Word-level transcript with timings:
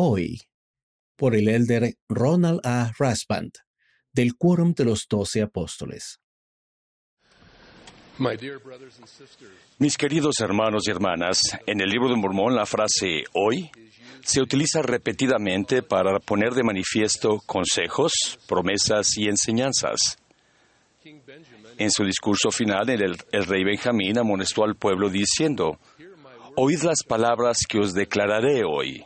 hoy 0.00 0.40
por 1.16 1.34
el 1.34 1.48
elder 1.48 1.94
Ronald 2.08 2.60
A. 2.64 2.92
Rasband 2.96 3.50
del 4.12 4.36
Quórum 4.36 4.72
de 4.72 4.84
los 4.84 5.06
Doce 5.10 5.42
Apóstoles. 5.42 6.20
Mis 9.78 9.96
queridos 9.96 10.38
hermanos 10.40 10.84
y 10.86 10.90
hermanas, 10.92 11.40
en 11.66 11.80
el 11.80 11.88
libro 11.88 12.08
de 12.08 12.16
Mormón 12.16 12.54
la 12.54 12.64
frase 12.64 13.24
hoy 13.34 13.70
se 14.22 14.40
utiliza 14.40 14.82
repetidamente 14.82 15.82
para 15.82 16.20
poner 16.20 16.52
de 16.52 16.62
manifiesto 16.62 17.40
consejos, 17.44 18.12
promesas 18.46 19.16
y 19.16 19.26
enseñanzas. 19.26 20.16
En 21.76 21.90
su 21.90 22.04
discurso 22.04 22.50
final, 22.50 22.88
el, 22.90 23.16
el, 23.32 23.46
rey 23.46 23.64
Benjamín 23.64 24.18
amonestó 24.18 24.64
al 24.64 24.76
pueblo 24.76 25.08
diciendo, 25.08 25.78
Oíd 26.56 26.82
las 26.82 27.04
palabras 27.04 27.58
que 27.68 27.78
os 27.78 27.94
declararé 27.94 28.64
hoy. 28.64 29.04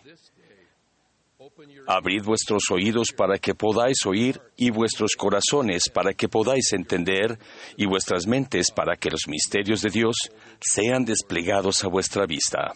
Abrid 1.86 2.22
vuestros 2.22 2.64
oídos 2.70 3.08
para 3.16 3.38
que 3.38 3.54
podáis 3.54 4.06
oír 4.06 4.40
y 4.56 4.70
vuestros 4.70 5.12
corazones 5.16 5.88
para 5.92 6.14
que 6.14 6.28
podáis 6.28 6.72
entender 6.72 7.38
y 7.76 7.86
vuestras 7.86 8.26
mentes 8.26 8.70
para 8.70 8.96
que 8.96 9.10
los 9.10 9.28
misterios 9.28 9.82
de 9.82 9.90
Dios 9.90 10.16
sean 10.60 11.04
desplegados 11.04 11.84
a 11.84 11.88
vuestra 11.88 12.26
vista. 12.26 12.72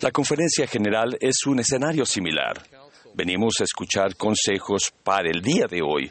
La 0.00 0.10
conferencia 0.10 0.66
general 0.66 1.16
es 1.20 1.46
un 1.46 1.60
escenario 1.60 2.06
similar. 2.06 2.62
Venimos 3.14 3.54
a 3.60 3.64
escuchar 3.64 4.16
consejos 4.16 4.92
para 5.02 5.28
el 5.28 5.42
día 5.42 5.66
de 5.66 5.82
hoy, 5.82 6.10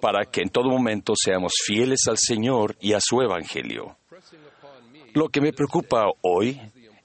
para 0.00 0.24
que 0.24 0.40
en 0.40 0.48
todo 0.48 0.68
momento 0.70 1.12
seamos 1.16 1.52
fieles 1.64 2.00
al 2.08 2.18
Señor 2.18 2.76
y 2.80 2.94
a 2.94 3.00
su 3.00 3.20
Evangelio. 3.20 3.96
Lo 5.14 5.28
que 5.28 5.40
me 5.40 5.52
preocupa 5.52 6.04
hoy 6.22 6.60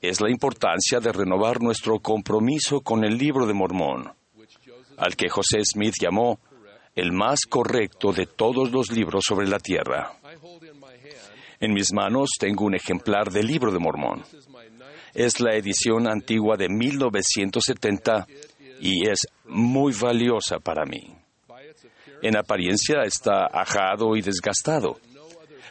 es 0.09 0.21
la 0.21 0.29
importancia 0.29 0.99
de 0.99 1.11
renovar 1.11 1.61
nuestro 1.61 1.99
compromiso 1.99 2.81
con 2.81 3.03
el 3.03 3.17
libro 3.17 3.45
de 3.45 3.53
Mormón, 3.53 4.11
al 4.97 5.15
que 5.15 5.29
José 5.29 5.59
Smith 5.63 5.95
llamó 5.99 6.39
el 6.95 7.11
más 7.11 7.41
correcto 7.47 8.11
de 8.13 8.25
todos 8.25 8.71
los 8.71 8.91
libros 8.91 9.23
sobre 9.27 9.47
la 9.47 9.59
tierra. 9.59 10.13
En 11.59 11.73
mis 11.73 11.93
manos 11.93 12.29
tengo 12.39 12.65
un 12.65 12.75
ejemplar 12.75 13.31
del 13.31 13.47
libro 13.47 13.71
de 13.71 13.79
Mormón. 13.79 14.23
Es 15.13 15.39
la 15.39 15.55
edición 15.55 16.07
antigua 16.07 16.57
de 16.57 16.69
1970 16.69 18.27
y 18.79 19.09
es 19.09 19.19
muy 19.45 19.93
valiosa 19.93 20.59
para 20.59 20.85
mí. 20.85 21.15
En 22.21 22.37
apariencia 22.37 23.03
está 23.03 23.45
ajado 23.45 24.15
y 24.15 24.21
desgastado, 24.21 24.97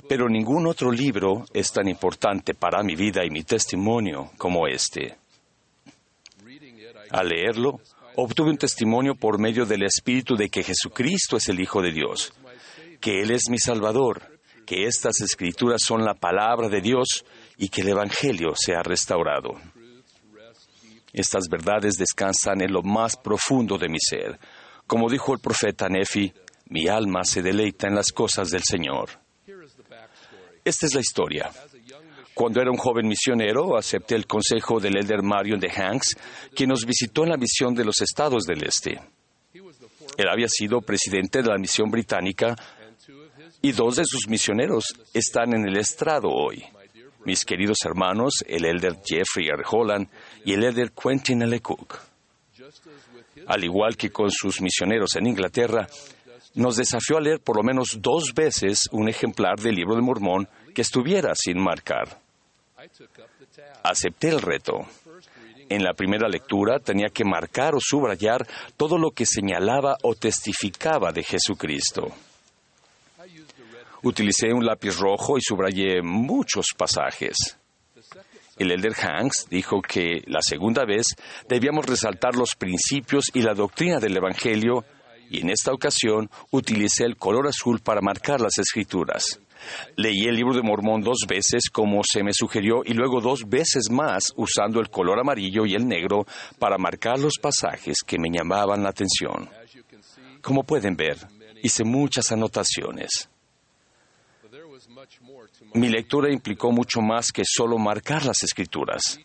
pero 0.09 0.29
ningún 0.29 0.67
otro 0.67 0.91
libro 0.91 1.45
es 1.53 1.73
tan 1.73 1.89
importante 1.89 2.55
para 2.55 2.83
mi 2.83 2.95
vida 2.95 3.25
y 3.25 3.31
mi 3.31 3.43
testimonio 3.43 4.31
como 4.39 4.67
este. 4.67 5.17
Al 7.11 7.29
leerlo, 7.29 7.81
obtuve 8.17 8.51
un 8.51 8.59
testimonio 8.59 9.15
por 9.15 9.39
medio 9.39 9.67
del 9.67 9.85
Espíritu 9.85 10.37
de 10.37 10.49
que 10.49 10.63
Jesucristo 10.63 11.37
es 11.37 11.49
el 11.49 11.61
Hijo 11.61 11.81
de 11.81 11.93
Dios, 11.93 12.33
que 13.01 13.23
Él 13.23 13.31
es 13.31 13.49
mi 13.51 13.59
Salvador, 13.59 14.23
que 14.67 14.87
estas 14.87 15.21
escrituras 15.21 15.83
son 15.85 16.05
la 16.05 16.15
palabra 16.15 16.69
de 16.69 16.81
Dios 16.81 17.25
y 17.57 17.69
que 17.69 17.83
el 17.83 17.89
Evangelio 17.89 18.53
se 18.57 18.75
ha 18.75 18.83
restaurado. 18.83 19.55
Estas 21.13 21.45
verdades 21.49 21.95
descansan 21.97 22.61
en 22.63 22.73
lo 22.73 22.83
más 22.83 23.17
profundo 23.17 23.79
de 23.79 23.89
mi 23.89 23.99
ser. 24.01 24.39
Como 24.87 25.09
dijo 25.09 25.33
el 25.33 25.39
profeta 25.39 25.89
Nefi, 25.89 26.33
mi 26.67 26.89
alma 26.89 27.23
se 27.23 27.41
deleita 27.41 27.87
en 27.87 27.95
las 27.95 28.11
cosas 28.11 28.51
del 28.51 28.63
Señor. 28.65 29.24
Esta 30.65 30.87
es 30.87 30.95
la 30.95 31.01
historia. 31.01 31.51
Cuando 32.33 32.61
era 32.61 32.71
un 32.71 32.77
joven 32.77 33.07
misionero, 33.07 33.77
acepté 33.77 34.15
el 34.17 34.27
consejo 34.27 34.81
del 34.81 34.97
elder 34.97 35.23
Marion 35.23 35.61
de 35.61 35.71
Hanks, 35.71 36.17
quien 36.55 36.71
nos 36.71 36.85
visitó 36.85 37.23
en 37.23 37.31
la 37.31 37.37
misión 37.37 37.75
de 37.75 37.85
los 37.85 38.01
estados 38.01 38.45
del 38.45 38.65
este. 38.65 39.01
Él 40.17 40.29
había 40.29 40.49
sido 40.49 40.81
presidente 40.81 41.43
de 41.43 41.49
la 41.49 41.59
misión 41.59 41.91
británica 41.91 42.57
y 43.63 43.73
dos 43.73 43.97
de 43.97 44.05
sus 44.05 44.29
misioneros 44.29 44.85
están 45.13 45.55
en 45.55 45.69
el 45.69 45.77
estrado 45.77 46.29
hoy. 46.29 46.65
Mis 47.25 47.45
queridos 47.45 47.79
hermanos, 47.85 48.45
el 48.47 48.65
elder 48.65 48.97
Jeffrey 49.05 49.49
R. 49.49 49.63
Holland 49.71 50.09
y 50.45 50.53
el 50.53 50.65
elder 50.65 50.93
Quentin 50.93 51.43
L. 51.43 51.61
Cook. 51.61 51.99
Al 53.47 53.65
igual 53.65 53.97
que 53.97 54.11
con 54.11 54.31
sus 54.31 54.61
misioneros 54.61 55.17
en 55.17 55.27
Inglaterra, 55.27 55.89
nos 56.55 56.77
desafió 56.77 57.19
a 57.19 57.21
leer 57.21 57.41
por 57.41 57.57
lo 57.57 57.63
menos 57.63 57.99
dos 58.01 58.33
veces 58.35 58.89
un 58.93 59.09
ejemplar 59.09 59.59
del 59.59 59.75
libro 59.75 59.97
de 59.97 60.03
Mormón 60.03 60.49
que 60.75 60.83
estuviera 60.83 61.33
sin 61.35 61.61
marcar. 61.61 62.21
Acepté 63.83 64.29
el 64.29 64.41
reto. 64.41 64.87
En 65.69 65.83
la 65.83 65.95
primera 65.95 66.29
lectura 66.29 66.79
tenía 66.79 67.09
que 67.09 67.25
marcar 67.25 67.75
o 67.75 67.79
subrayar 67.81 68.47
todo 68.77 68.99
lo 68.99 69.11
que 69.11 69.27
señalaba 69.27 69.97
o 70.03 70.15
testificaba 70.15 71.11
de 71.11 71.23
Jesucristo. 71.23 72.09
Utilicé 74.03 74.53
un 74.53 74.67
lápiz 74.67 74.99
rojo 74.99 75.39
y 75.39 75.41
subrayé 75.41 76.03
muchos 76.03 76.67
pasajes. 76.77 77.37
El 78.59 78.71
elder 78.71 78.93
Hanks 78.95 79.49
dijo 79.49 79.81
que 79.81 80.23
la 80.27 80.41
segunda 80.41 80.85
vez 80.85 81.07
debíamos 81.49 81.87
resaltar 81.87 82.37
los 82.37 82.55
principios 82.55 83.25
y 83.33 83.43
la 83.43 83.55
doctrina 83.55 83.99
del 83.99 84.17
Evangelio 84.17 84.85
y 85.31 85.41
en 85.41 85.51
esta 85.51 85.73
ocasión 85.73 86.31
utilicé 86.51 87.05
el 87.05 87.17
color 87.17 87.49
azul 87.49 87.81
para 87.81 88.01
marcar 88.01 88.41
las 88.41 88.59
escrituras. 88.59 89.41
Leí 89.97 90.27
el 90.27 90.37
libro 90.37 90.55
de 90.55 90.63
Mormón 90.63 91.01
dos 91.03 91.25
veces 91.29 91.71
como 91.73 92.03
se 92.05 92.23
me 92.23 92.33
sugirió 92.33 92.83
y 92.85 92.95
luego 92.95 93.21
dos 93.21 93.49
veces 93.49 93.91
más 93.91 94.33
usando 94.37 94.81
el 94.81 94.91
color 94.91 95.19
amarillo 95.21 95.65
y 95.67 95.75
el 95.75 95.87
negro 95.87 96.27
para 96.59 96.79
marcar 96.79 97.19
los 97.19 97.35
pasajes 97.41 97.99
que 98.07 98.19
me 98.19 98.29
llamaban 98.31 98.83
la 98.83 98.91
atención. 98.91 99.49
Como 100.43 100.65
pueden 100.65 100.97
ver, 100.97 101.17
hice 101.63 101.85
muchas 101.85 102.31
anotaciones. 102.33 103.29
Mi 105.75 105.89
lectura 105.89 106.33
implicó 106.33 106.71
mucho 106.71 107.01
más 107.01 107.33
que 107.33 107.43
solo 107.45 107.79
marcar 107.79 108.25
las 108.25 108.43
escrituras. 108.43 109.19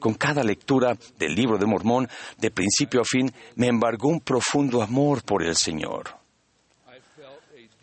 Con 0.00 0.14
cada 0.14 0.42
lectura 0.42 0.96
del 1.18 1.34
libro 1.34 1.58
de 1.58 1.66
Mormón, 1.66 2.08
de 2.38 2.50
principio 2.50 3.00
a 3.00 3.04
fin, 3.04 3.32
me 3.54 3.68
embargó 3.68 4.08
un 4.08 4.20
profundo 4.20 4.82
amor 4.82 5.22
por 5.22 5.42
el 5.42 5.56
Señor. 5.56 6.16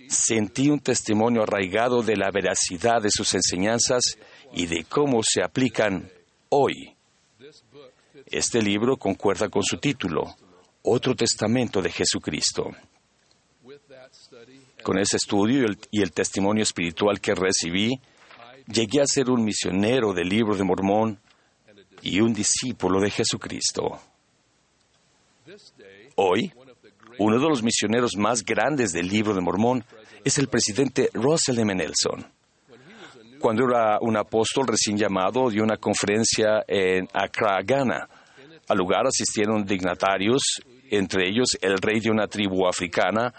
Sentí 0.10 0.70
un 0.70 0.80
testimonio 0.80 1.44
arraigado 1.44 2.04
de 2.04 2.16
la 2.16 2.30
veracidad 2.32 3.02
de 3.02 3.10
sus 3.10 3.34
enseñanzas 3.34 4.02
y 4.54 4.68
de 4.68 4.84
cómo 4.84 5.22
se 5.24 5.42
aplican 5.42 6.10
hoy. 6.50 6.96
Este 8.26 8.62
libro 8.62 8.98
concuerda 8.98 9.50
con 9.50 9.64
su 9.64 9.78
título, 9.78 10.36
Otro 10.84 11.16
Testamento 11.16 11.82
de 11.82 11.92
Jesucristo. 11.92 12.70
Con 14.84 15.00
ese 15.00 15.18
estudio 15.18 15.66
y 15.92 16.02
el, 16.02 16.12
testimonio 16.12 16.64
espiritual 16.64 17.20
que 17.20 17.34
recibí, 17.34 17.92
llegué 18.68 19.02
a 19.02 19.06
ser 19.06 19.30
un 19.30 19.44
misionero 19.44 20.14
del 20.14 20.28
libro 20.28 20.56
de 20.56 20.64
Mormón 20.64 21.20
y 22.04 22.20
un 22.20 22.34
discípulo 22.34 23.00
de 23.00 23.10
Jesucristo. 23.10 24.00
Hoy, 26.16 26.52
uno 27.18 27.40
de 27.40 27.50
los 27.50 27.64
misioneros 27.64 28.12
más 28.18 28.44
grandes 28.44 28.92
del 28.92 29.08
libro 29.08 29.34
de 29.34 29.42
Mormón 29.42 29.84
es 30.24 30.38
el 30.38 30.48
presidente 30.48 31.10
Russell 31.14 31.60
M. 31.60 31.74
Nelson. 31.74 32.26
Cuando 33.40 33.66
era 33.66 34.00
un 34.02 34.16
apóstol 34.18 34.68
recién 34.68 34.98
llamado, 34.98 35.50
dio 35.50 35.64
una 35.64 35.78
conferencia 35.78 36.64
en 36.68 37.08
Accra, 37.14 37.62
Ghana. 37.64 38.08
Al 38.70 38.78
lugar 38.78 39.06
asistieron 39.08 39.66
dignatarios, 39.66 40.62
entre 40.90 41.30
ellos 41.30 41.58
el 41.62 41.78
rey 41.78 42.00
de 42.00 42.12
una 42.12 42.28
tribu 42.28 42.68
africana, 42.68 43.34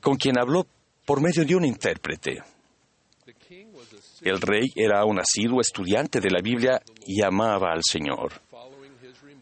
con 0.00 0.16
quien 0.16 0.38
habló 0.38 0.66
por 1.04 1.20
medio 1.20 1.44
de 1.44 1.56
un 1.56 1.64
intérprete. 1.64 2.42
El 4.22 4.40
rey 4.40 4.70
era 4.74 5.04
un 5.04 5.18
asiduo 5.18 5.60
estudiante 5.60 6.20
de 6.20 6.30
la 6.30 6.40
Biblia 6.40 6.80
y 7.06 7.22
amaba 7.22 7.72
al 7.72 7.82
Señor. 7.82 8.32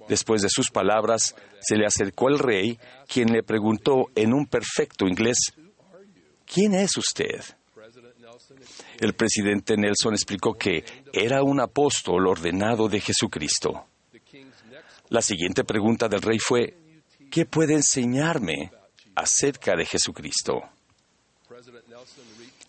Después 0.09 0.43
de 0.43 0.49
sus 0.49 0.71
palabras, 0.71 1.35
se 1.61 1.77
le 1.77 1.87
acercó 1.87 2.29
el 2.29 2.39
rey, 2.39 2.79
quien 3.07 3.33
le 3.33 3.43
preguntó 3.43 4.07
en 4.15 4.35
un 4.35 4.47
perfecto 4.47 5.07
inglés, 5.07 5.39
¿quién 6.45 6.75
es 6.75 6.97
usted? 6.97 7.43
El 9.01 9.15
presidente 9.15 9.77
Nelson 9.77 10.15
explicó 10.15 10.55
que 10.55 10.85
era 11.13 11.43
un 11.43 11.61
apóstol 11.61 12.27
ordenado 12.27 12.89
de 12.89 13.01
Jesucristo. 13.01 13.87
La 15.09 15.23
siguiente 15.23 15.65
pregunta 15.65 16.09
del 16.09 16.23
rey 16.23 16.39
fue, 16.39 16.77
¿qué 17.31 17.47
puede 17.47 17.75
enseñarme 17.75 18.73
acerca 19.15 19.77
de 19.77 19.87
Jesucristo? 19.87 20.63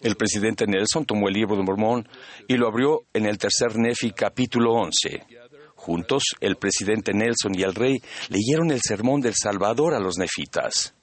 El 0.05 0.17
presidente 0.17 0.67
Nelson 0.67 1.03
tomó 1.03 1.29
el 1.29 1.33
libro 1.33 1.55
de 1.55 1.63
Mormón 1.63 2.07
y 2.47 2.57
lo 2.57 2.67
abrió 2.67 3.05
en 3.11 3.25
el 3.25 3.39
tercer 3.39 3.75
Nefi 3.75 4.11
capítulo 4.11 4.73
11. 4.73 5.25
Juntos, 5.73 6.21
el 6.41 6.57
presidente 6.57 7.11
Nelson 7.11 7.57
y 7.57 7.63
el 7.63 7.73
rey 7.73 7.97
leyeron 8.29 8.69
el 8.69 8.81
sermón 8.83 9.19
del 9.21 9.33
Salvador 9.33 9.95
a 9.95 9.99
los 9.99 10.19
nefitas. 10.19 10.93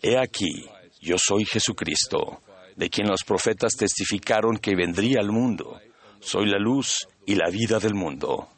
He 0.00 0.16
aquí, 0.16 0.64
yo 1.02 1.16
soy 1.18 1.44
Jesucristo, 1.44 2.40
de 2.74 2.88
quien 2.88 3.06
los 3.06 3.22
profetas 3.22 3.76
testificaron 3.76 4.56
que 4.56 4.74
vendría 4.74 5.20
al 5.20 5.30
mundo. 5.30 5.78
Soy 6.20 6.46
la 6.46 6.58
luz 6.58 7.06
y 7.26 7.34
la 7.34 7.50
vida 7.50 7.78
del 7.80 7.92
mundo. 7.92 8.48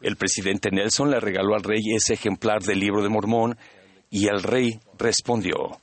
El 0.00 0.16
presidente 0.16 0.70
Nelson 0.72 1.08
le 1.08 1.20
regaló 1.20 1.54
al 1.54 1.62
rey 1.62 1.82
ese 1.94 2.14
ejemplar 2.14 2.62
del 2.62 2.80
libro 2.80 3.00
de 3.00 3.10
Mormón 3.10 3.56
y 4.10 4.26
el 4.26 4.42
rey 4.42 4.80
respondió, 4.98 5.78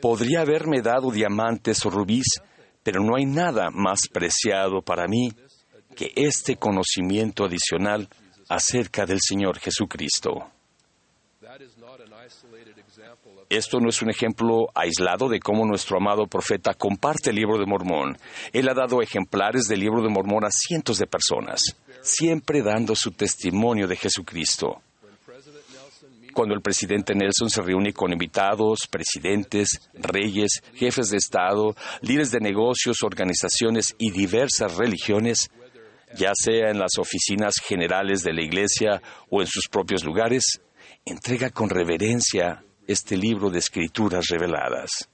Podría 0.00 0.40
haberme 0.40 0.82
dado 0.82 1.10
diamantes 1.10 1.84
o 1.84 1.90
rubíes, 1.90 2.40
pero 2.82 3.02
no 3.02 3.16
hay 3.16 3.26
nada 3.26 3.70
más 3.70 4.00
preciado 4.12 4.82
para 4.82 5.06
mí 5.06 5.32
que 5.94 6.12
este 6.16 6.56
conocimiento 6.56 7.44
adicional 7.44 8.08
acerca 8.48 9.06
del 9.06 9.18
Señor 9.20 9.58
Jesucristo. 9.58 10.50
Esto 13.48 13.80
no 13.80 13.88
es 13.88 14.00
un 14.00 14.10
ejemplo 14.10 14.68
aislado 14.74 15.28
de 15.28 15.40
cómo 15.40 15.66
nuestro 15.66 15.96
amado 15.96 16.26
profeta 16.26 16.74
comparte 16.74 17.30
el 17.30 17.36
libro 17.36 17.58
de 17.58 17.66
Mormón. 17.66 18.16
Él 18.52 18.68
ha 18.68 18.74
dado 18.74 19.02
ejemplares 19.02 19.64
del 19.64 19.80
libro 19.80 20.02
de 20.02 20.08
Mormón 20.08 20.44
a 20.44 20.50
cientos 20.50 20.98
de 20.98 21.06
personas, 21.06 21.60
siempre 22.02 22.62
dando 22.62 22.94
su 22.94 23.10
testimonio 23.10 23.88
de 23.88 23.96
Jesucristo. 23.96 24.82
Cuando 26.32 26.54
el 26.54 26.62
presidente 26.62 27.14
Nelson 27.14 27.50
se 27.50 27.62
reúne 27.62 27.92
con 27.92 28.12
invitados, 28.12 28.86
presidentes, 28.88 29.90
reyes, 29.94 30.62
jefes 30.74 31.08
de 31.10 31.16
Estado, 31.16 31.74
líderes 32.02 32.30
de 32.30 32.40
negocios, 32.40 33.02
organizaciones 33.02 33.94
y 33.98 34.10
diversas 34.10 34.76
religiones, 34.76 35.50
ya 36.14 36.32
sea 36.34 36.70
en 36.70 36.78
las 36.78 36.98
oficinas 36.98 37.54
generales 37.62 38.22
de 38.22 38.32
la 38.32 38.42
Iglesia 38.42 39.02
o 39.28 39.40
en 39.40 39.46
sus 39.46 39.68
propios 39.68 40.04
lugares, 40.04 40.60
entrega 41.04 41.50
con 41.50 41.68
reverencia 41.68 42.62
este 42.86 43.16
libro 43.16 43.50
de 43.50 43.58
escrituras 43.58 44.26
reveladas. 44.28 45.08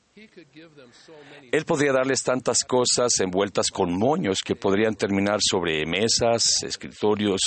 Él 1.53 1.65
podría 1.65 1.93
darles 1.93 2.23
tantas 2.23 2.65
cosas 2.65 3.21
envueltas 3.21 3.71
con 3.71 3.97
moños 3.97 4.39
que 4.45 4.57
podrían 4.57 4.95
terminar 4.95 5.39
sobre 5.41 5.85
mesas, 5.85 6.63
escritorios 6.63 7.41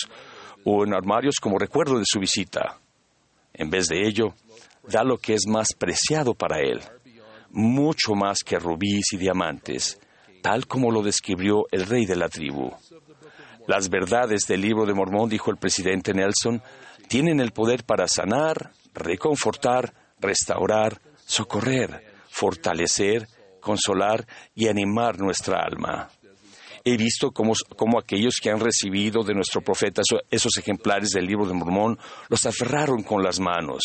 o 0.66 0.86
en 0.86 0.94
armarios 0.94 1.36
como 1.42 1.58
recuerdo 1.58 1.98
de 1.98 2.06
su 2.06 2.20
visita. 2.20 2.80
En 3.54 3.70
vez 3.70 3.88
de 3.88 4.08
ello, 4.08 4.34
da 4.84 5.04
lo 5.04 5.18
que 5.18 5.34
es 5.34 5.48
más 5.48 5.74
preciado 5.74 6.34
para 6.34 6.60
él, 6.60 6.82
mucho 7.52 8.14
más 8.16 8.40
que 8.44 8.58
rubíes 8.58 9.14
y 9.14 9.18
diamantes, 9.18 10.00
tal 10.42 10.68
como 10.68 10.92
lo 10.92 11.02
describió 11.02 11.66
el 11.72 11.86
rey 11.86 12.06
de 12.06 12.16
la 12.16 12.30
tribu. 12.30 12.72
Las 13.68 13.90
verdades 13.90 14.48
del 14.48 14.62
libro 14.62 14.86
de 14.86 14.94
Mormón, 14.94 15.30
dijo 15.30 15.52
el 15.52 15.58
presidente 15.58 16.14
Nelson, 16.14 16.62
tienen 17.08 17.40
el 17.40 17.52
poder 17.52 17.84
para 17.84 18.08
sanar, 18.08 18.72
reconfortar, 18.94 19.94
restaurar, 20.20 21.02
socorrer, 21.26 22.04
fortalecer, 22.30 23.28
consolar 23.60 24.26
y 24.56 24.68
animar 24.68 25.20
nuestra 25.20 25.60
alma. 25.60 26.10
He 26.84 26.98
visto 26.98 27.32
cómo, 27.32 28.00
aquellos 28.00 28.36
que 28.42 28.50
han 28.50 28.60
recibido 28.60 29.24
de 29.24 29.34
nuestro 29.34 29.62
profeta 29.62 30.02
esos 30.30 30.58
ejemplares 30.58 31.10
del 31.10 31.26
libro 31.26 31.48
de 31.48 31.54
Mormón 31.54 31.98
los 32.30 32.46
aferraron 32.46 33.04
con 33.04 33.24
las 33.24 33.40
manos. 33.40 33.82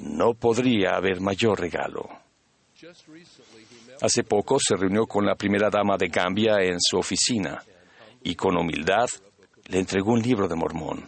No 0.00 0.34
podría 0.34 0.96
haber 0.96 1.20
mayor 1.20 1.60
regalo. 1.60 2.08
Hace 4.00 4.22
poco 4.22 4.58
se 4.60 4.76
reunió 4.76 5.06
con 5.06 5.26
la 5.26 5.34
primera 5.34 5.70
dama 5.70 5.96
de 5.96 6.08
Gambia 6.08 6.62
en 6.62 6.78
su 6.80 6.98
oficina 6.98 7.62
y 8.22 8.34
con 8.34 8.56
humildad 8.56 9.08
le 9.66 9.78
entregó 9.78 10.12
un 10.12 10.22
libro 10.22 10.48
de 10.48 10.54
Mormón. 10.54 11.06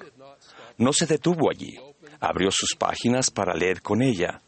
No 0.78 0.92
se 0.92 1.06
detuvo 1.06 1.50
allí 1.50 1.78
abrió 2.20 2.50
sus 2.50 2.76
páginas 2.78 3.30
para 3.30 3.54
leer 3.54 3.80
con 3.80 4.02
ella, 4.02 4.40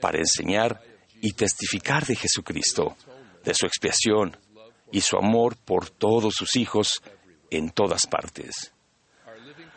para 0.00 0.18
enseñar 0.18 0.80
y 1.20 1.32
testificar 1.32 2.06
de 2.06 2.16
Jesucristo, 2.16 2.96
de 3.44 3.54
su 3.54 3.66
expiación 3.66 4.36
y 4.92 5.00
su 5.00 5.16
amor 5.16 5.56
por 5.56 5.90
todos 5.90 6.34
sus 6.34 6.54
hijos 6.56 7.02
en 7.50 7.70
todas 7.70 8.06
partes. 8.06 8.72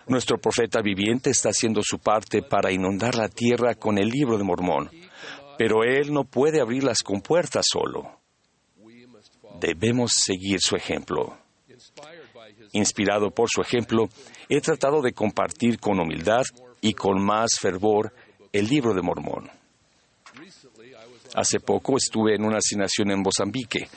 Nuestro 0.07 0.37
profeta 0.37 0.81
viviente 0.81 1.31
está 1.31 1.49
haciendo 1.49 1.81
su 1.83 1.97
parte 1.97 2.43
para 2.43 2.71
inundar 2.71 3.15
la 3.15 3.27
tierra 3.27 3.73
con 3.73 3.97
el 3.97 4.09
libro 4.09 4.37
de 4.37 4.43
Mormón, 4.43 4.91
pero 5.57 5.83
él 5.83 6.13
no 6.13 6.25
puede 6.25 6.61
abrir 6.61 6.83
las 6.83 7.01
compuertas 7.01 7.65
solo. 7.71 8.19
Debemos 9.59 10.11
seguir 10.13 10.59
su 10.59 10.75
ejemplo. 10.75 11.37
Inspirado 12.73 13.31
por 13.31 13.49
su 13.49 13.61
ejemplo, 13.61 14.09
he 14.49 14.61
tratado 14.61 15.01
de 15.01 15.13
compartir 15.13 15.79
con 15.79 15.99
humildad 15.99 16.43
y 16.81 16.93
con 16.93 17.23
más 17.23 17.51
fervor 17.59 18.13
el 18.51 18.67
libro 18.67 18.93
de 18.93 19.01
Mormón. 19.01 19.49
Hace 21.33 21.59
poco 21.59 21.97
estuve 21.97 22.35
en 22.35 22.45
una 22.45 22.57
asignación 22.57 23.11
en 23.11 23.21
Mozambique. 23.21 23.87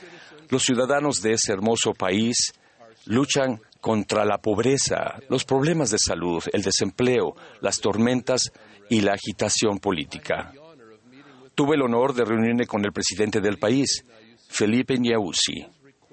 Los 0.51 0.63
ciudadanos 0.63 1.21
de 1.21 1.33
ese 1.33 1.53
hermoso 1.53 1.93
país 1.93 2.53
luchan 3.07 3.61
contra 3.81 4.25
la 4.25 4.39
pobreza, 4.39 5.19
los 5.29 5.45
problemas 5.45 5.91
de 5.91 5.99
salud, 5.99 6.43
el 6.53 6.63
desempleo, 6.63 7.35
las 7.61 7.81
tormentas 7.81 8.51
y 8.89 9.01
la 9.01 9.13
agitación 9.13 9.79
política. 9.79 10.53
Tuve 11.55 11.77
el 11.77 11.83
honor 11.83 12.15
de 12.15 12.25
reunirme 12.25 12.67
con 12.67 12.85
el 12.85 12.93
presidente 12.93 13.41
del 13.41 13.59
país, 13.59 14.05
Felipe 14.49 14.99
Nyausi, 14.99 15.67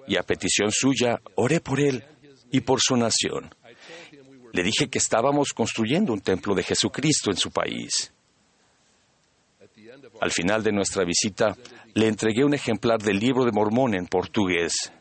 y 0.08 0.18
a 0.18 0.24
petición 0.24 0.72
suya 0.72 1.22
oré 1.36 1.60
por 1.60 1.80
él 1.80 2.04
y 2.52 2.62
por 2.62 2.82
su 2.82 2.96
nación. 2.96 3.54
Le 4.54 4.64
dije 4.64 4.90
que 4.90 5.00
estábamos 5.00 5.54
construyendo 5.54 6.14
un 6.14 6.22
templo 6.22 6.56
de 6.56 6.64
Jesucristo 6.64 7.30
en 7.30 7.38
su 7.38 7.52
país. 7.52 8.14
Al 10.22 10.32
final 10.32 10.64
de 10.64 10.72
nuestra 10.72 11.04
visita, 11.04 11.56
le 11.94 12.08
entregué 12.08 12.44
un 12.44 12.54
ejemplar 12.54 13.02
del 13.02 13.20
libro 13.20 13.46
de 13.46 13.52
Mormón 13.52 13.94
en 13.96 14.08
portugués, 14.08 14.92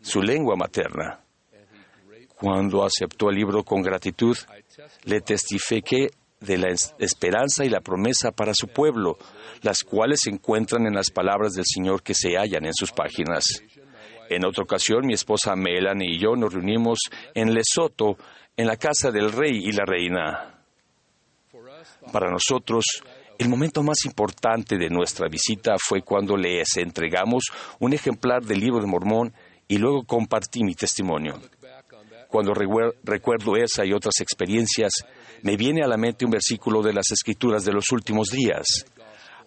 su 0.00 0.20
lengua 0.22 0.56
materna. 0.56 1.20
Cuando 2.36 2.84
aceptó 2.84 3.30
el 3.30 3.36
libro 3.36 3.62
con 3.62 3.82
gratitud, 3.82 4.36
le 5.04 5.20
testifiqué 5.20 6.10
de 6.40 6.58
la 6.58 6.74
esperanza 6.98 7.64
y 7.64 7.68
la 7.68 7.80
promesa 7.80 8.32
para 8.32 8.52
su 8.54 8.68
pueblo, 8.68 9.16
las 9.62 9.82
cuales 9.84 10.20
se 10.24 10.30
encuentran 10.30 10.86
en 10.86 10.94
las 10.94 11.10
palabras 11.10 11.52
del 11.52 11.64
Señor 11.66 12.02
que 12.02 12.14
se 12.14 12.36
hallan 12.36 12.66
en 12.66 12.74
sus 12.74 12.90
páginas. 12.90 13.44
En 14.28 14.44
otra 14.44 14.64
ocasión, 14.64 15.06
mi 15.06 15.14
esposa 15.14 15.54
Melanie 15.54 16.14
y 16.14 16.18
yo 16.18 16.34
nos 16.34 16.52
reunimos 16.52 16.98
en 17.34 17.54
Lesoto 17.54 18.16
en 18.56 18.66
la 18.66 18.76
casa 18.76 19.10
del 19.10 19.30
rey 19.30 19.62
y 19.64 19.72
la 19.72 19.84
reina. 19.84 20.64
Para 22.12 22.30
nosotros, 22.30 22.84
el 23.38 23.48
momento 23.48 23.82
más 23.82 24.04
importante 24.04 24.76
de 24.76 24.88
nuestra 24.88 25.28
visita 25.28 25.74
fue 25.78 26.02
cuando 26.02 26.36
les 26.36 26.76
entregamos 26.76 27.44
un 27.80 27.92
ejemplar 27.92 28.42
del 28.42 28.60
libro 28.60 28.80
de 28.80 28.86
Mormón 28.86 29.32
y 29.68 29.78
luego 29.78 30.04
compartí 30.04 30.62
mi 30.64 30.74
testimonio. 30.74 31.40
Cuando 32.28 32.54
recuerdo 32.54 33.56
esa 33.56 33.84
y 33.84 33.92
otras 33.92 34.20
experiencias, 34.20 34.92
me 35.42 35.56
viene 35.56 35.82
a 35.82 35.88
la 35.88 35.96
mente 35.96 36.24
un 36.24 36.30
versículo 36.30 36.82
de 36.82 36.92
las 36.92 37.10
Escrituras 37.10 37.64
de 37.64 37.72
los 37.72 37.90
últimos 37.92 38.28
días. 38.28 38.86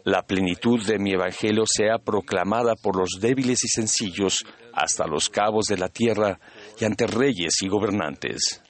La 0.03 0.21
plenitud 0.21 0.85
de 0.85 0.99
mi 0.99 1.13
Evangelio 1.13 1.63
sea 1.65 1.97
proclamada 1.97 2.75
por 2.75 2.95
los 2.95 3.19
débiles 3.19 3.63
y 3.63 3.67
sencillos 3.67 4.45
hasta 4.71 5.07
los 5.07 5.29
cabos 5.29 5.65
de 5.65 5.77
la 5.77 5.89
tierra 5.89 6.39
y 6.79 6.85
ante 6.85 7.07
reyes 7.07 7.61
y 7.61 7.67
gobernantes. 7.67 8.61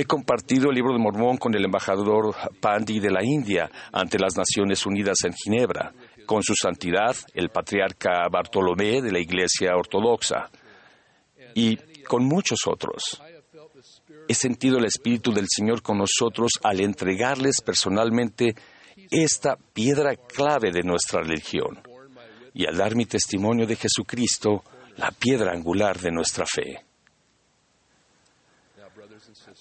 He 0.00 0.04
compartido 0.04 0.68
el 0.68 0.76
libro 0.76 0.92
de 0.92 1.00
Mormón 1.00 1.38
con 1.38 1.52
el 1.56 1.64
embajador 1.64 2.32
Pandi 2.60 3.00
de 3.00 3.10
la 3.10 3.24
India 3.24 3.68
ante 3.90 4.16
las 4.16 4.36
Naciones 4.36 4.86
Unidas 4.86 5.16
en 5.24 5.32
Ginebra, 5.32 5.92
con 6.24 6.40
su 6.44 6.54
santidad, 6.54 7.16
el 7.34 7.48
patriarca 7.48 8.28
Bartolomé 8.30 9.02
de 9.02 9.10
la 9.10 9.18
Iglesia 9.18 9.74
Ortodoxa, 9.76 10.52
y 11.52 11.76
con 12.04 12.24
muchos 12.24 12.60
otros. 12.68 13.20
He 14.28 14.34
sentido 14.34 14.78
el 14.78 14.84
Espíritu 14.84 15.32
del 15.32 15.46
Señor 15.48 15.82
con 15.82 15.98
nosotros 15.98 16.52
al 16.62 16.80
entregarles 16.80 17.60
personalmente 17.60 18.54
esta 19.10 19.56
piedra 19.56 20.14
clave 20.14 20.70
de 20.70 20.84
nuestra 20.84 21.22
religión 21.22 21.82
y 22.54 22.66
al 22.66 22.76
dar 22.76 22.94
mi 22.94 23.06
testimonio 23.06 23.66
de 23.66 23.74
Jesucristo, 23.74 24.62
la 24.96 25.10
piedra 25.10 25.50
angular 25.50 25.98
de 25.98 26.12
nuestra 26.12 26.46
fe. 26.46 26.87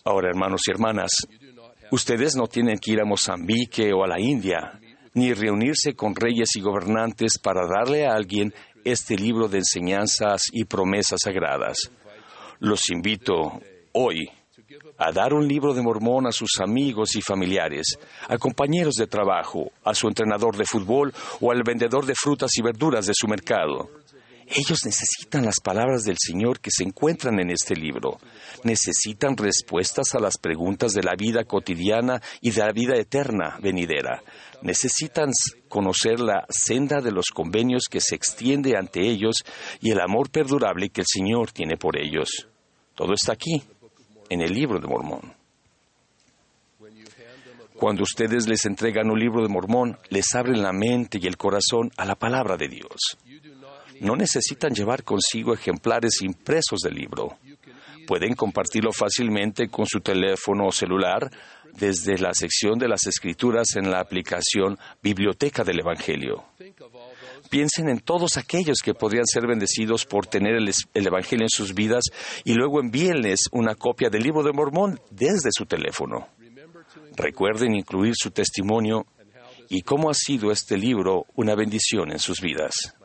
Ahora, 0.08 0.30
hermanos 0.30 0.62
y 0.66 0.72
hermanas, 0.72 1.12
ustedes 1.92 2.38
no 2.38 2.48
tienen 2.48 2.78
que 2.78 2.94
ir 2.94 3.02
a 3.02 3.06
Mozambique 3.06 3.92
o 3.92 4.06
a 4.06 4.08
la 4.08 4.18
India, 4.18 4.80
ni 5.16 5.34
reunirse 5.34 5.96
con 5.96 6.16
reyes 6.16 6.56
y 6.56 6.62
gobernantes 6.62 7.38
para 7.38 7.68
darle 7.68 8.08
a 8.08 8.14
alguien 8.14 8.54
este 8.86 9.18
libro 9.18 9.50
de 9.50 9.58
enseñanzas 9.58 10.44
y 10.54 10.64
promesas 10.64 11.20
sagradas. 11.22 11.92
Los 12.60 12.90
invito 12.90 13.60
hoy 13.92 14.30
a 14.98 15.12
dar 15.12 15.34
un 15.34 15.46
libro 15.46 15.74
de 15.74 15.82
mormón 15.82 16.26
a 16.26 16.32
sus 16.32 16.52
amigos 16.62 17.18
y 17.18 17.22
familiares, 17.22 18.00
a 18.30 18.38
compañeros 18.38 18.96
de 18.96 19.08
trabajo, 19.08 19.72
a 19.84 19.94
su 19.94 20.08
entrenador 20.08 20.56
de 20.56 20.64
fútbol 20.64 21.14
o 21.42 21.52
al 21.52 21.64
vendedor 21.64 22.06
de 22.06 22.16
frutas 22.16 22.52
y 22.58 22.62
verduras 22.62 23.08
de 23.08 23.14
su 23.14 23.28
mercado. 23.28 23.90
Ellos 24.50 24.86
necesitan 24.86 25.46
las 25.46 25.60
palabras 25.60 26.04
del 26.04 26.16
Señor 26.18 26.62
que 26.62 26.72
se 26.72 26.84
encuentran 26.84 27.40
en 27.40 27.52
este 27.52 27.76
libro. 27.76 28.18
Necesitan 28.64 29.36
respuestas 29.36 30.16
a 30.16 30.20
las 30.20 30.38
preguntas 30.38 30.94
de 30.94 31.04
la 31.04 31.16
vida 31.18 31.44
cotidiana 31.44 32.22
y 32.40 32.52
de 32.52 32.62
la 32.62 32.72
vida 32.72 32.96
eterna 32.96 33.58
venidera. 33.62 34.22
Necesitan 34.62 35.32
conocer 35.68 36.22
la 36.22 36.46
senda 36.50 37.02
de 37.02 37.12
los 37.12 37.28
convenios 37.28 37.84
que 37.90 38.00
se 38.00 38.16
extiende 38.16 38.78
ante 38.78 39.02
ellos 39.02 39.44
y 39.82 39.92
el 39.92 40.00
amor 40.00 40.30
perdurable 40.30 40.90
que 40.90 41.02
el 41.02 41.08
Señor 41.08 41.52
tiene 41.52 41.76
por 41.76 41.98
ellos. 41.98 42.48
Todo 42.96 43.14
está 43.14 43.34
aquí, 43.34 43.62
en 44.30 44.42
el 44.42 44.54
libro 44.54 44.80
de 44.80 44.88
Mormón. 44.88 45.36
Cuando 47.76 48.04
ustedes 48.04 48.48
les 48.48 48.66
entregan 48.66 49.12
un 49.12 49.20
libro 49.20 49.44
de 49.44 49.50
Mormón, 49.50 49.98
les 50.10 50.34
abren 50.34 50.64
la 50.64 50.72
mente 50.72 51.20
y 51.22 51.28
el 51.28 51.38
corazón 51.38 51.92
a 51.98 52.06
la 52.06 52.16
palabra 52.16 52.58
de 52.58 52.70
Dios. 52.70 53.18
No 54.02 54.16
necesitan 54.16 54.74
llevar 54.74 55.04
consigo 55.04 55.54
ejemplares 55.54 56.22
impresos 56.22 56.80
del 56.82 56.96
libro. 56.96 57.38
Pueden 58.06 58.36
compartirlo 58.36 58.92
fácilmente 58.94 59.68
con 59.68 59.86
su 59.86 60.00
teléfono 60.00 60.68
o 60.68 60.72
celular 60.72 61.30
desde 61.74 62.18
la 62.18 62.34
sección 62.34 62.80
de 62.80 62.88
las 62.88 63.06
escrituras 63.06 63.76
en 63.76 63.92
la 63.92 64.00
aplicación 64.00 64.78
Biblioteca 65.02 65.64
del 65.64 65.80
Evangelio. 65.80 66.46
Piensen 67.50 67.90
en 67.90 68.00
todos 68.00 68.38
aquellos 68.38 68.78
que 68.84 68.94
podrían 68.94 69.26
ser 69.26 69.48
bendecidos 69.48 70.06
por 70.06 70.26
tener 70.26 70.56
el, 70.56 70.72
el, 70.94 71.08
Evangelio 71.08 71.46
en 71.46 71.50
sus 71.50 71.74
vidas 71.74 72.06
y 72.44 72.54
luego 72.54 72.80
envíenles 72.80 73.48
una 73.52 73.76
copia 73.76 74.10
del 74.10 74.24
libro 74.24 74.44
de 74.44 74.54
Mormón 74.54 75.00
desde 75.12 75.50
su 75.52 75.66
teléfono. 75.66 76.28
Recuerden 77.16 77.76
incluir 77.76 78.14
su 78.16 78.32
testimonio 78.32 79.06
y 79.70 79.82
cómo 79.82 80.10
ha 80.10 80.14
sido 80.14 80.52
este 80.52 80.78
libro 80.78 81.26
una 81.36 81.56
bendición 81.56 82.12
en 82.12 82.20
sus 82.20 82.42
vidas. 82.42 82.97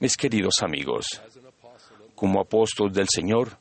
Mis 0.00 0.16
queridos 0.16 0.54
amigos, 0.62 1.04
como 2.14 2.40
apóstol 2.40 2.90
del 2.90 3.06
Señor, 3.06 3.58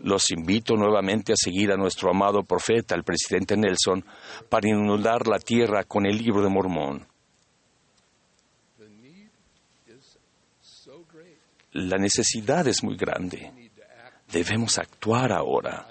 los 0.00 0.30
invito 0.30 0.74
nuevamente 0.76 1.32
a 1.32 1.36
seguir 1.36 1.72
a 1.72 1.76
nuestro 1.78 2.10
amado 2.10 2.42
profeta, 2.42 2.94
el 2.94 3.02
presidente 3.02 3.56
Nelson, 3.56 4.04
para 4.50 4.68
inundar 4.68 5.26
la 5.26 5.38
tierra 5.38 5.84
con 5.84 6.04
el 6.04 6.18
libro 6.18 6.42
de 6.42 6.50
Mormón. 6.50 7.06
La 11.72 11.96
necesidad 11.96 12.68
es 12.68 12.84
muy 12.84 12.96
grande. 12.98 13.70
Debemos 14.30 14.78
actuar 14.78 15.32
ahora. 15.32 15.86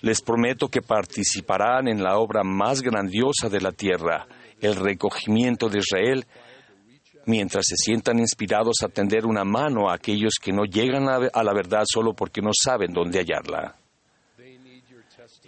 Les 0.00 0.20
prometo 0.20 0.68
que 0.68 0.82
participarán 0.82 1.86
en 1.86 2.02
la 2.02 2.18
obra 2.18 2.42
más 2.42 2.82
grandiosa 2.82 3.48
de 3.48 3.60
la 3.60 3.70
tierra, 3.70 4.26
el 4.60 4.74
recogimiento 4.74 5.68
de 5.68 5.78
Israel, 5.78 6.26
mientras 7.26 7.66
se 7.66 7.76
sientan 7.76 8.18
inspirados 8.18 8.76
a 8.82 8.88
tender 8.88 9.26
una 9.26 9.44
mano 9.44 9.88
a 9.88 9.94
aquellos 9.94 10.34
que 10.40 10.52
no 10.52 10.64
llegan 10.64 11.08
a 11.08 11.42
la 11.42 11.54
verdad 11.54 11.84
solo 11.86 12.14
porque 12.14 12.40
no 12.40 12.50
saben 12.52 12.92
dónde 12.92 13.20
hallarla. 13.20 13.76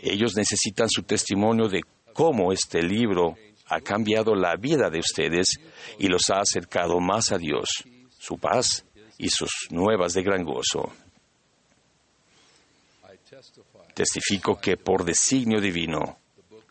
Ellos 0.01 0.37
necesitan 0.37 0.89
su 0.89 1.03
testimonio 1.03 1.69
de 1.69 1.83
cómo 2.13 2.53
este 2.53 2.83
libro 2.83 3.37
ha 3.69 3.81
cambiado 3.81 4.35
la 4.35 4.57
vida 4.57 4.91
de 4.91 5.01
ustedes 5.01 5.59
y 5.99 6.09
los 6.09 6.31
ha 6.31 6.41
acercado 6.41 7.01
más 7.01 7.33
a 7.33 7.39
Dios, 7.39 7.69
su 8.19 8.39
paz 8.39 8.85
y 9.19 9.29
sus 9.29 9.69
nuevas 9.71 10.13
de 10.13 10.23
gran 10.23 10.45
gozo. 10.45 10.93
Testifico 13.95 14.61
que 14.61 14.77
por 14.77 15.05
designio 15.05 15.61
divino, 15.61 16.19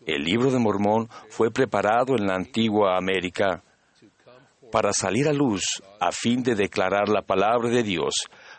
el 0.05 0.23
libro 0.23 0.51
de 0.51 0.59
Mormón 0.59 1.09
fue 1.29 1.51
preparado 1.51 2.15
en 2.15 2.27
la 2.27 2.35
antigua 2.35 2.97
América 2.97 3.63
para 4.75 4.91
salir 4.91 5.25
a 5.29 5.31
luz 5.31 5.81
a 6.01 6.11
fin 6.11 6.43
de 6.43 6.53
declarar 6.53 7.07
la 7.07 7.21
palabra 7.21 7.69
de 7.69 7.81
Dios, 7.81 8.13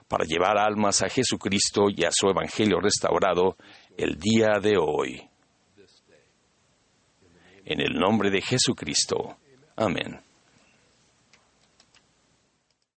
para 0.09 0.25
llevar 0.25 0.57
almas 0.57 1.03
a 1.03 1.11
Jesucristo 1.11 1.91
y 1.95 2.05
a 2.05 2.11
su 2.11 2.31
Evangelio 2.31 2.81
restaurado 2.81 3.59
el 3.99 4.19
día 4.19 4.59
de 4.59 4.79
hoy. 4.79 5.29
En 7.67 7.83
el 7.83 7.99
nombre 8.01 8.31
de 8.31 8.41
Jesucristo. 8.41 9.37
Amén. 9.77 10.26